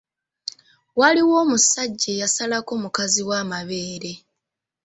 Waliwo 0.99 1.33
omusajja 1.43 2.07
eyasalako 2.15 2.73
mukazi 2.83 3.21
we 3.27 3.35
amabeere! 3.43 4.13